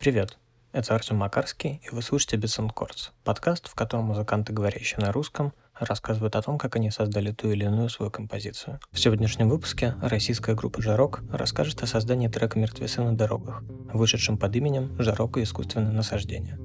[0.00, 0.38] Привет,
[0.70, 5.52] это Артем Макарский, и вы слушаете Bison Chords, подкаст, в котором музыканты, говорящие на русском,
[5.74, 8.78] рассказывают о том, как они создали ту или иную свою композицию.
[8.92, 14.54] В сегодняшнем выпуске российская группа «Жарок» расскажет о создании трека «Мертвецы на дорогах», вышедшем под
[14.54, 16.60] именем «Жарок и искусственное насаждение».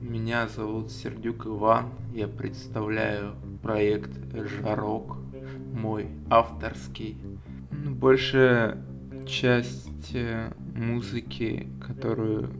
[0.00, 5.18] Меня зовут Сердюк Иван, я представляю проект «Жарок»,
[5.72, 7.16] мой авторский.
[7.70, 8.82] Больше
[9.26, 12.50] часть э, музыки, которую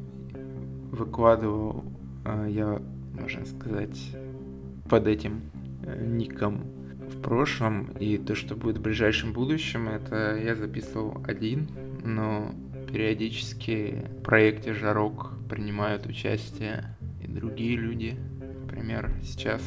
[0.92, 1.84] выкладывал
[2.24, 2.80] э, я,
[3.12, 4.16] можно сказать,
[4.88, 5.42] под этим
[5.82, 6.64] э, ником
[7.08, 11.68] в прошлом, и то, что будет в ближайшем будущем, это я записывал один,
[12.04, 12.54] но
[12.90, 18.16] периодически в проекте «Жарок» принимают участие и другие люди.
[18.62, 19.62] Например, сейчас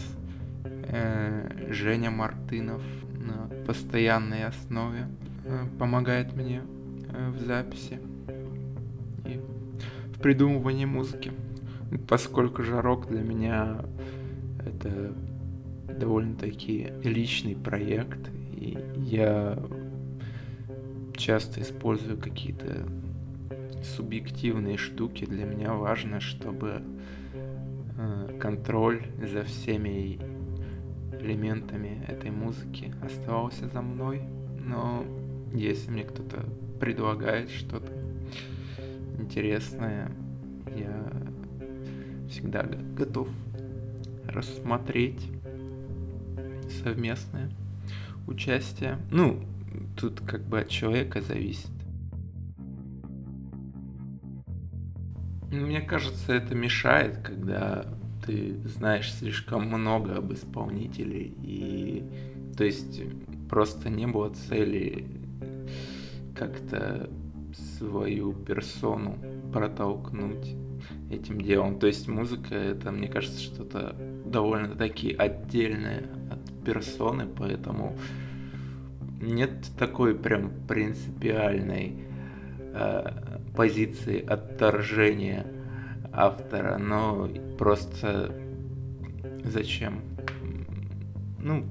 [0.64, 2.82] э, Женя Мартынов
[3.14, 5.08] на постоянной основе
[5.46, 6.62] э, помогает мне
[7.18, 8.00] Э, в записи
[9.28, 9.40] и
[10.14, 11.32] в придумывании музыки.
[12.08, 13.86] Поскольку жарок для меня
[14.66, 15.14] это
[15.88, 19.58] довольно-таки личный проект, и я
[21.16, 22.88] часто использую какие-то
[23.96, 25.26] субъективные штуки.
[25.26, 26.82] Для меня важно, чтобы
[27.98, 30.20] э, контроль за всеми
[31.20, 34.22] элементами этой музыки оставался за мной.
[34.60, 35.06] Но
[35.54, 36.46] если мне кто-то
[36.80, 37.92] предлагает что-то
[39.28, 40.10] интересное,
[40.74, 41.12] я
[42.30, 42.64] всегда
[42.96, 43.28] готов
[44.26, 45.30] рассмотреть
[46.82, 47.50] совместное
[48.26, 48.98] участие.
[49.12, 49.44] Ну,
[49.98, 51.72] тут как бы от человека зависит.
[55.52, 57.86] Мне кажется, это мешает, когда
[58.26, 62.04] ты знаешь слишком много об исполнителе, и
[62.58, 63.02] то есть
[63.50, 65.06] просто не было цели
[66.34, 67.10] как-то
[67.78, 69.18] свою персону
[69.54, 70.56] протолкнуть
[71.10, 71.80] этим делом.
[71.80, 73.96] То есть музыка это, мне кажется, что-то
[74.26, 77.96] довольно-таки отдельное от персоны, поэтому
[79.22, 82.04] нет такой прям принципиальной
[82.60, 83.06] э,
[83.56, 85.48] позиции отторжения
[86.12, 88.36] автора, но просто
[89.44, 90.02] зачем?
[91.40, 91.66] Ну,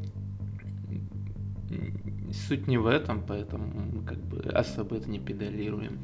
[2.36, 5.98] суть не в этом, поэтому мы как бы особо это не педалируем.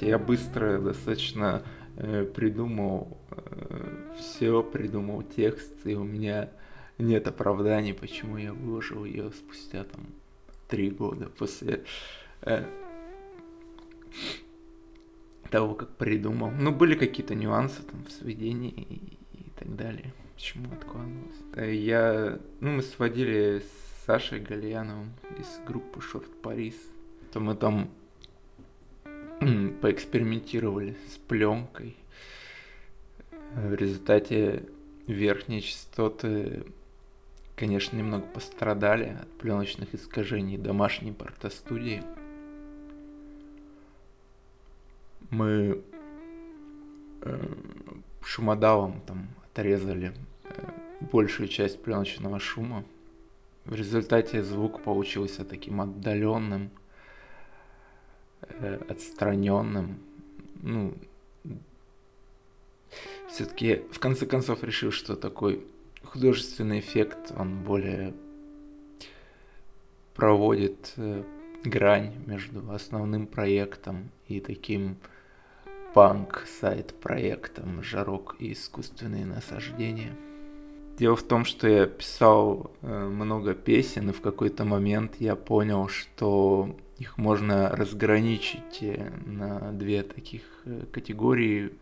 [0.00, 1.62] Я быстро достаточно
[1.96, 6.50] э, придумал э, все, придумал текст, и у меня
[6.98, 10.06] нет оправданий, почему я выложил ее спустя там
[10.68, 11.84] три года после
[12.42, 12.64] э,
[15.50, 16.50] того, как придумал.
[16.50, 19.19] Ну, были какие-то нюансы там в сведении
[19.60, 20.12] так далее.
[20.34, 21.36] Почему откладывалось?
[21.54, 26.76] Э, я, ну, мы сводили с Сашей Гальяновым из группы Шорт Парис.
[27.32, 27.90] То мы там
[29.82, 31.94] поэкспериментировали с пленкой.
[33.54, 34.64] В результате
[35.06, 36.64] верхние частоты,
[37.54, 42.02] конечно, немного пострадали от пленочных искажений домашней портостудии.
[45.28, 45.82] Мы
[47.22, 47.54] э,
[48.24, 50.12] шумодавом там отрезали
[50.44, 50.68] э,
[51.00, 52.84] большую часть пленочного шума.
[53.64, 56.70] В результате звук получился таким отдаленным,
[58.42, 59.98] э, отстраненным.
[60.62, 60.94] Ну,
[63.28, 65.64] все-таки в конце концов решил, что такой
[66.02, 68.14] художественный эффект, он более
[70.14, 71.22] проводит э,
[71.64, 74.96] грань между основным проектом и таким
[75.94, 80.12] панк-сайт проектом «Жарок и искусственные насаждения».
[81.00, 85.88] Дело в том, что я писал э, много песен, и в какой-то момент я понял,
[85.88, 91.72] что их можно разграничить э, на две таких э, категории.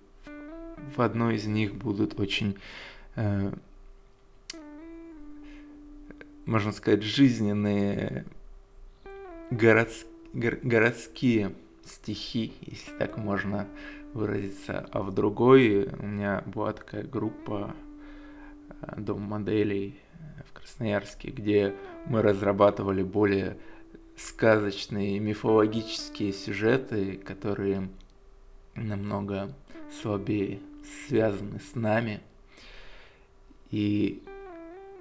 [0.95, 2.57] В одной из них будут очень,
[6.47, 8.25] можно сказать, жизненные
[9.51, 10.05] городс...
[10.33, 11.53] городские
[11.85, 13.67] стихи, если так можно
[14.15, 14.89] выразиться.
[14.93, 17.75] А в другой у меня была такая группа
[18.83, 19.99] э, Дом моделей
[20.47, 21.75] в Красноярске, где
[22.07, 23.59] мы разрабатывали более
[24.17, 27.89] сказочные мифологические сюжеты, которые
[28.75, 29.55] намного
[30.01, 30.61] слабее
[31.07, 32.21] связаны с нами.
[33.71, 34.23] И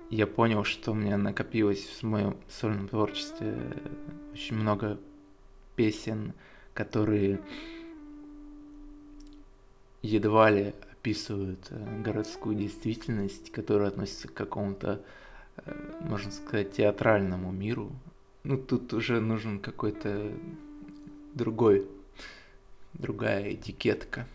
[0.09, 3.57] я понял, что у меня накопилось в моем сольном творчестве
[4.33, 4.99] очень много
[5.75, 6.33] песен,
[6.73, 7.39] которые
[10.01, 15.01] едва ли описывают э, городскую действительность, которая относится к какому-то
[16.01, 17.91] можно сказать, театральному миру.
[18.43, 20.31] Ну, тут уже нужен какой-то
[21.33, 21.87] другой,
[22.93, 24.27] другая этикетка.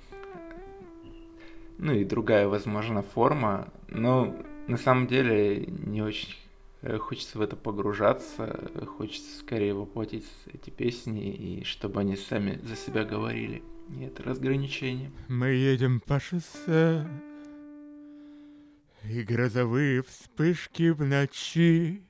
[1.78, 3.68] Ну и другая, возможно, форма.
[3.88, 4.36] Но
[4.66, 6.51] на самом деле не очень Э,
[7.00, 13.04] хочется в это погружаться, хочется скорее воплотить эти песни, и чтобы они сами за себя
[13.04, 13.62] говорили.
[13.90, 15.12] И это разграничение.
[15.28, 17.06] Мы едем по шоссе,
[19.04, 22.02] и грозовые вспышки в ночи,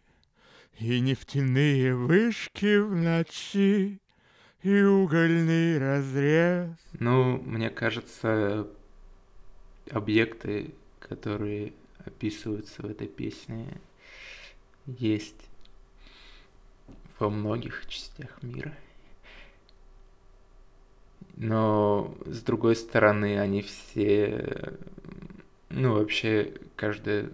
[0.79, 4.01] и нефтяные вышки в ночи,
[4.63, 6.71] и угольный разрез.
[6.99, 8.69] Ну, мне кажется,
[9.91, 11.73] объекты, которые
[12.05, 13.67] описываются в этой песне,
[14.87, 15.49] есть
[17.19, 18.75] во многих частях мира.
[21.37, 24.75] Но с другой стороны, они все,
[25.71, 27.31] ну вообще каждая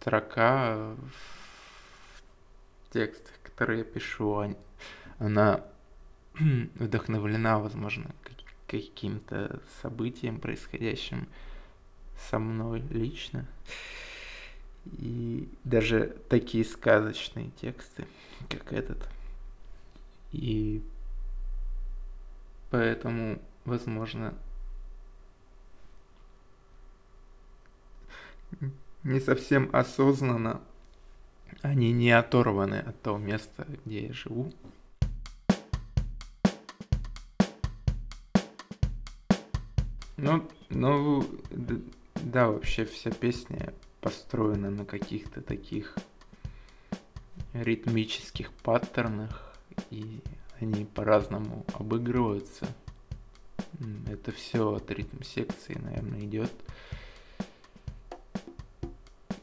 [0.00, 4.56] строка в текстах, которые я пишу,
[5.18, 5.64] она
[6.74, 8.10] вдохновлена, возможно,
[8.66, 11.28] каким-то событием, происходящим
[12.30, 13.46] со мной лично.
[14.86, 18.06] И даже такие сказочные тексты,
[18.48, 19.08] как этот.
[20.32, 20.82] И
[22.70, 24.34] поэтому, возможно,
[29.02, 30.60] не совсем осознанно
[31.62, 34.52] они не оторваны от того места, где я живу.
[40.16, 41.24] Ну, ну,
[42.14, 45.96] да, вообще вся песня построена на каких-то таких
[47.52, 49.54] ритмических паттернах,
[49.90, 50.20] и
[50.58, 52.66] они по-разному обыгрываются.
[54.08, 56.52] Это все от ритм секции, наверное, идет.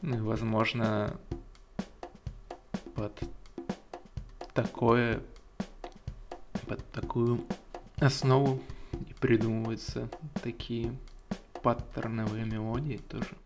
[0.02, 1.18] Возможно,
[2.94, 3.20] под
[4.54, 5.20] такое,
[6.66, 7.44] под такую
[7.96, 8.60] основу
[9.08, 10.08] и придумываются
[10.42, 10.96] такие
[11.62, 13.36] паттерновые мелодии тоже.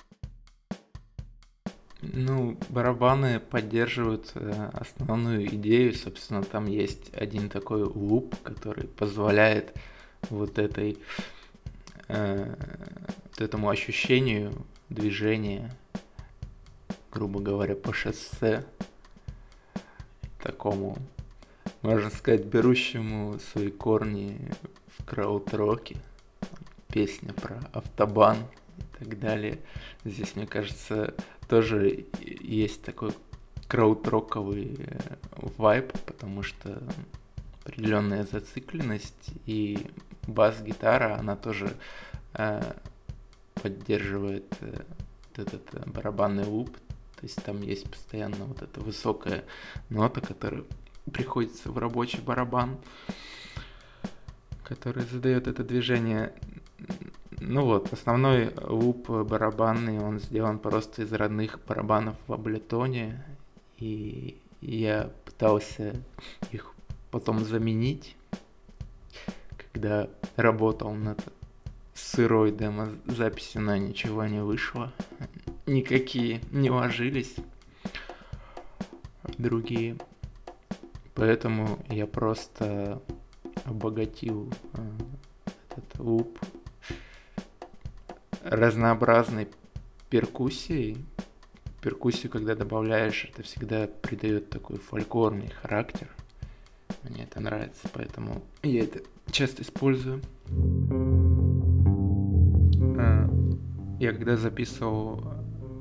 [2.02, 5.94] Ну, барабаны поддерживают э, основную идею.
[5.94, 9.72] Собственно, там есть один такой луп, который позволяет
[10.28, 10.99] вот этой
[12.08, 12.54] э,
[13.31, 14.52] вот этому ощущению
[14.88, 15.72] движения,
[17.12, 18.64] грубо говоря, по шоссе,
[20.43, 20.99] такому,
[21.82, 24.50] можно сказать, берущему свои корни
[24.99, 25.99] в краудроке,
[26.88, 28.38] песня про автобан
[28.78, 29.60] и так далее.
[30.04, 31.14] Здесь, мне кажется,
[31.52, 33.12] тоже есть такой
[33.69, 35.16] краудроковый э,
[35.58, 36.82] вайб, потому что
[37.62, 39.87] определенная зацикленность и
[40.26, 41.76] бас-гитара, она тоже
[42.32, 42.62] э,
[43.52, 44.82] поддерживает э,
[45.28, 46.75] вот этот э, барабанный луп,
[47.16, 49.44] то есть там есть постоянно вот эта высокая
[49.90, 50.64] нота, которая
[51.12, 52.78] приходится в рабочий барабан,
[54.64, 56.32] который задает это движение.
[57.44, 63.25] Ну вот, основной луп барабанный, он сделан просто из родных барабанов в Аблетоне,
[63.79, 65.97] и я пытался
[66.53, 66.73] их
[67.11, 68.17] потом заменить,
[69.59, 71.19] когда работал над
[71.94, 74.93] сырой демо-записью, но ничего не вышло.
[75.67, 77.35] Никакие не ложились
[79.37, 79.97] другие.
[81.14, 83.02] Поэтому я просто
[83.64, 84.90] обогатил э,
[85.71, 86.38] этот луп
[88.44, 89.49] разнообразной
[90.11, 91.04] перкуссией.
[91.80, 96.08] Перкуссию, когда добавляешь, это всегда придает такой фольклорный характер.
[97.02, 100.20] Мне это нравится, поэтому я это часто использую.
[102.99, 103.28] А,
[103.99, 105.25] я когда записывал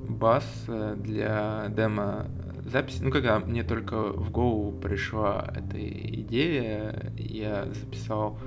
[0.07, 2.27] бас э, для демо
[2.65, 8.39] записи, ну когда мне только в голову пришла эта идея, я записал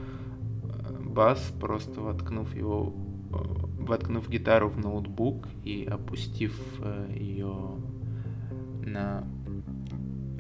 [0.63, 2.95] э, бас, просто воткнув его
[3.89, 7.77] воткнув гитару в ноутбук и опустив э, ее
[8.85, 9.25] на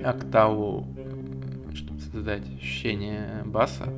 [0.04, 3.92] октаву, э, чтобы создать ощущение баса.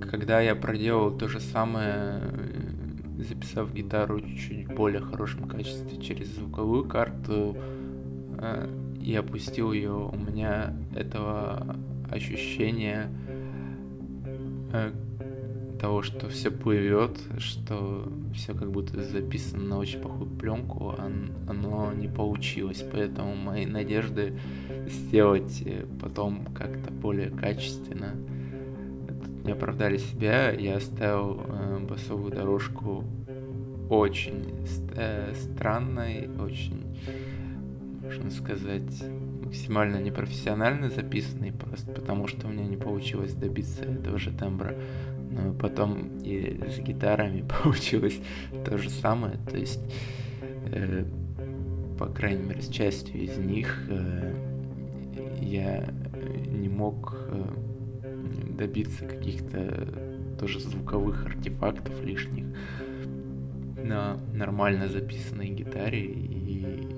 [0.00, 6.84] Когда я проделал то же самое, э, записав гитару чуть более хорошем качестве через звуковую
[6.84, 7.56] карту
[9.00, 11.76] и опустил ее, у меня этого
[12.10, 13.08] ощущения
[15.82, 20.94] того, что все плывет, что все как будто записано на очень плохую пленку,
[21.48, 22.84] оно не получилось.
[22.92, 24.38] Поэтому мои надежды
[24.86, 28.14] сделать э, потом как-то более качественно
[29.44, 30.52] не оправдали себя.
[30.52, 33.04] Я оставил э, басовую дорожку
[33.90, 34.54] очень
[34.94, 36.96] э, странной, очень,
[38.04, 39.02] можно сказать,
[39.42, 44.76] максимально непрофессионально записанный, просто потому что у меня не получилось добиться этого же тембра.
[45.32, 48.20] Но потом и с гитарами получилось
[48.64, 49.80] то же самое, то есть,
[50.72, 51.04] э,
[51.98, 54.34] по крайней мере, с частью из них э,
[55.40, 55.88] я
[56.46, 57.44] не мог э,
[58.56, 59.88] добиться каких-то
[60.38, 62.46] тоже звуковых артефактов лишних
[63.76, 66.04] на нормально записанной гитаре.
[66.04, 66.88] И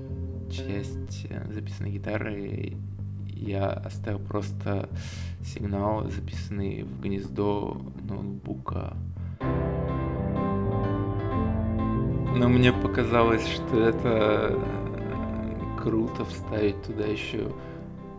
[0.50, 2.74] часть э, записанной гитары
[3.36, 4.88] я оставил просто
[5.44, 8.96] сигнал, записанный в гнездо ноутбука.
[12.36, 14.58] Но мне показалось, что это
[15.80, 17.52] круто вставить туда еще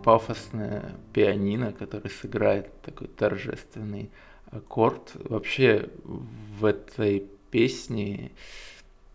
[0.04, 4.10] пафосное пианино, которое сыграет такой торжественный
[4.50, 5.12] аккорд.
[5.28, 8.30] Вообще в этой песне,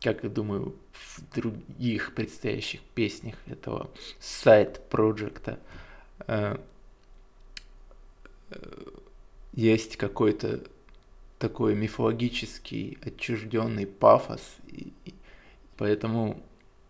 [0.01, 3.89] как я думаю, в других предстоящих песнях этого
[4.19, 5.59] сайт-проекта
[6.31, 6.57] э,
[8.51, 8.55] э,
[9.53, 10.61] есть какой-то
[11.39, 15.13] такой мифологический, отчужденный пафос, и, и
[15.77, 16.41] поэтому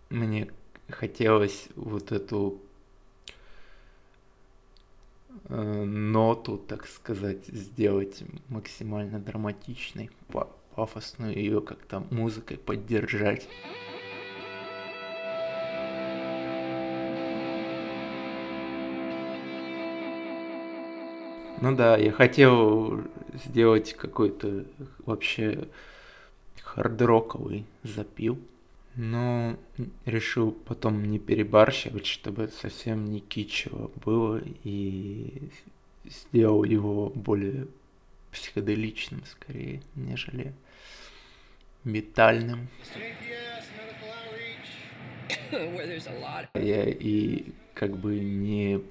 [0.10, 0.52] мне
[0.90, 2.62] хотелось вот эту
[5.46, 10.12] э, ноту, так сказать, сделать максимально драматичной,
[10.76, 13.48] пафосную, ее как-то музыкой поддержать.
[21.62, 23.04] Ну да, я хотел
[23.34, 24.66] сделать какой-то
[25.06, 25.68] вообще
[26.64, 28.40] хардроковый запил,
[28.96, 29.56] но
[30.06, 35.50] решил потом не перебарщивать, чтобы это совсем не кичево было, и
[36.06, 37.68] сделал его более
[38.32, 40.56] психоделичным скорее, нежели
[41.84, 42.70] метальным.
[46.56, 48.82] Я и как бы не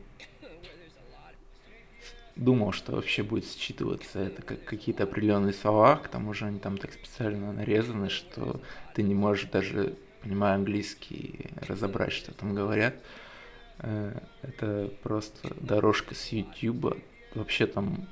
[2.40, 6.78] думал, что вообще будет считываться это как какие-то определенные слова, к тому же они там
[6.78, 8.61] так специально нарезаны, что
[8.94, 12.94] ты не можешь даже, понимая английский, разобрать, что там говорят.
[13.80, 16.97] Э, это просто дорожка с YouTube.
[17.35, 18.09] Вообще там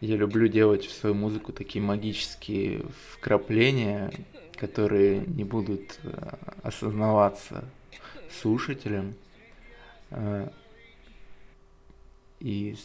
[0.00, 4.12] я люблю делать в свою музыку такие магические вкрапления,
[4.56, 7.64] которые не будут э, осознаваться
[8.28, 9.14] слушателем.
[10.10, 10.48] Э,
[12.40, 12.76] и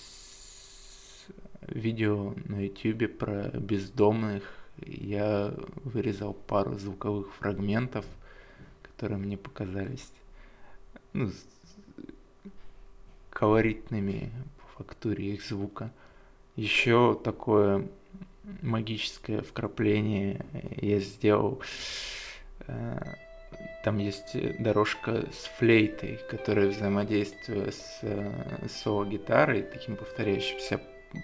[1.67, 4.43] видео на YouTube про бездомных
[4.77, 5.53] я
[5.83, 8.05] вырезал пару звуковых фрагментов,
[8.83, 10.11] которые мне показались
[11.13, 11.29] ну,
[13.29, 15.91] колоритными по фактуре их звука.
[16.55, 17.87] Еще такое
[18.61, 20.45] магическое вкрапление
[20.81, 21.61] я сделал.
[22.67, 22.99] Э,
[23.83, 30.81] там есть дорожка с флейтой, которая взаимодействует с э, соло-гитарой, таким повторяющимся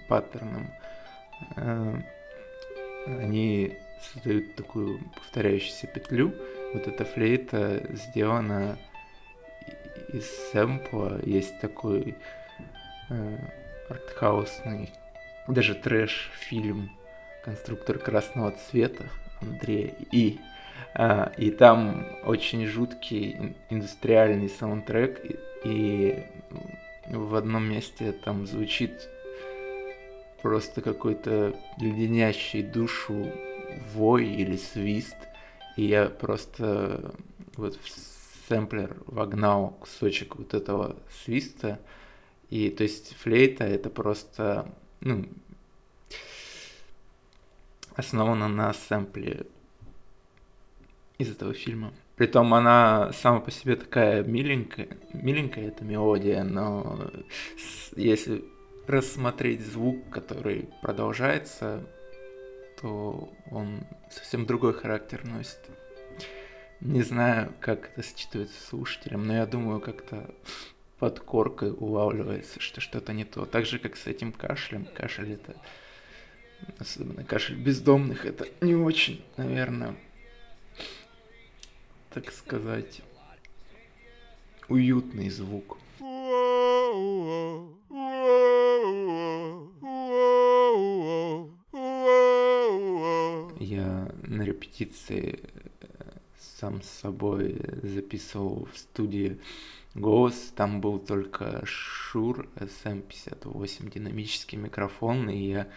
[0.07, 0.71] паттерном.
[1.55, 1.95] Э,
[3.05, 6.33] они создают такую повторяющуюся петлю.
[6.73, 8.77] Вот эта флейта сделана
[10.11, 11.21] из сэмпла.
[11.23, 12.15] Есть такой
[13.89, 14.91] артхаусный
[15.47, 16.91] даже трэш-фильм
[17.43, 19.05] «Конструктор красного цвета»
[19.41, 20.39] Андрея И.
[20.93, 25.21] А, и там очень жуткий индустриальный саундтрек,
[25.63, 26.23] и
[27.07, 29.09] в одном месте там звучит
[30.41, 33.31] просто какой-то леденящий душу
[33.93, 35.15] вой или свист,
[35.75, 37.13] и я просто
[37.55, 41.79] вот в сэмплер вогнал кусочек вот этого свиста,
[42.49, 45.27] и то есть флейта это просто ну,
[47.95, 49.47] основана на сэмпле
[51.17, 51.93] из этого фильма.
[52.15, 57.11] Притом она сама по себе такая миленькая, миленькая эта мелодия, но
[57.95, 58.43] если
[58.87, 61.85] рассмотреть звук, который продолжается,
[62.81, 65.59] то он совсем другой характер носит.
[66.79, 70.33] Не знаю, как это считывается слушателем, но я думаю, как-то
[70.99, 73.45] под коркой улавливается, что что-то не то.
[73.45, 74.85] Так же, как с этим кашлем.
[74.85, 75.55] Кашель это,
[76.79, 79.95] особенно кашель бездомных, это не очень, наверное,
[82.13, 83.01] так сказать,
[84.69, 85.77] уютный звук.
[93.77, 95.39] Я на репетиции
[95.81, 95.87] э,
[96.59, 99.39] сам с собой записывал в студии
[99.95, 100.51] голос.
[100.55, 105.67] Там был только Шур SM58 динамический микрофон, и я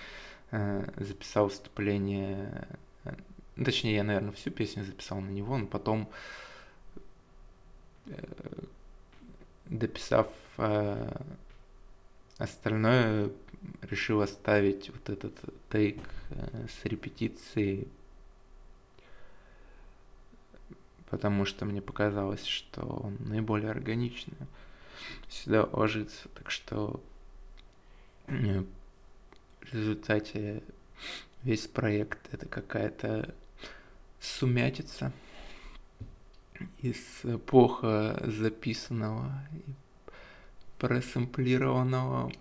[0.50, 2.66] э, записал вступление
[3.62, 6.08] Точнее, я, наверное, всю песню записал на него, но потом,
[8.06, 8.22] э,
[9.66, 11.22] дописав э,
[12.38, 13.30] остальное,
[13.82, 15.34] решил оставить вот этот
[15.70, 15.98] тейк
[16.30, 17.88] э, с репетицией,
[21.10, 24.34] потому что мне показалось, что он наиболее органично
[25.28, 26.28] сюда ложится.
[26.34, 27.02] Так что
[28.26, 28.64] в
[29.72, 30.62] результате
[31.42, 33.34] весь проект это какая-то
[34.20, 35.12] сумятица
[36.78, 39.64] из плохо записанного и
[40.78, 42.32] просэмплированного э,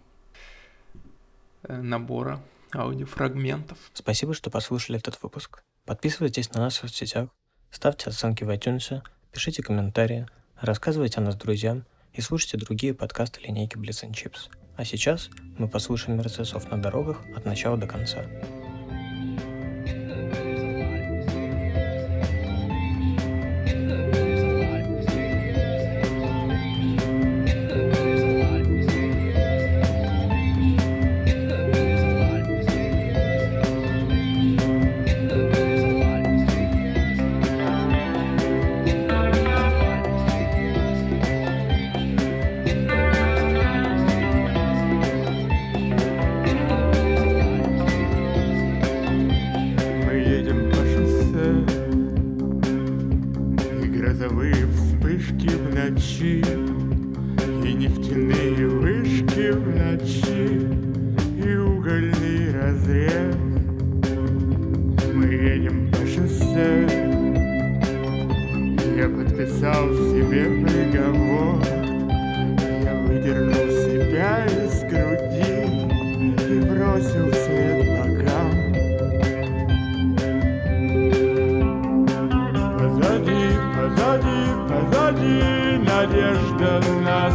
[1.68, 2.42] набора
[2.74, 3.78] аудиофрагментов.
[3.94, 5.64] Спасибо, что послушали этот выпуск.
[5.86, 7.30] Подписывайтесь на нас в соцсетях,
[7.72, 9.02] ставьте оценки в iTunes,
[9.32, 10.28] пишите комментарии,
[10.60, 14.50] рассказывайте о нас друзьям и слушайте другие подкасты линейки Blitz Chips.
[14.76, 18.24] А сейчас мы послушаем мерцесов на дорогах от начала до конца.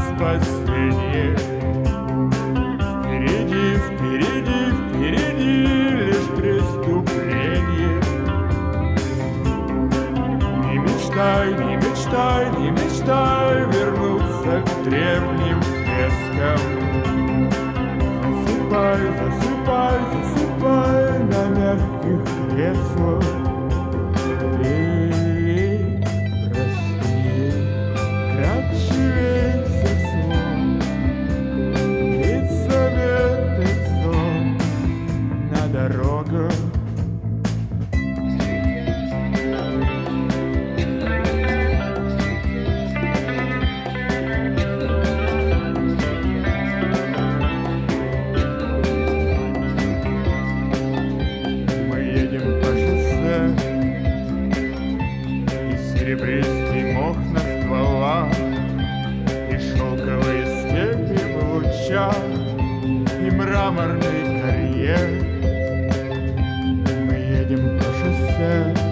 [0.04, 1.36] Спасение.
[3.00, 8.00] Впереди, впереди, впереди Лишь преступление.
[10.64, 16.60] Не мечтай, не мечтай, не мечтай Вернуться к древним фрескам
[18.22, 23.43] Засыпай, засыпай, засыпай На мягких креслах
[63.26, 65.08] и мраморный карьер.
[67.06, 68.83] Мы едем по шоссе.